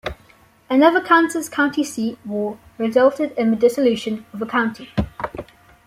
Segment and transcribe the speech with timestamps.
[0.67, 4.89] Another Kansas county seat war resulted in the dissolution of a county.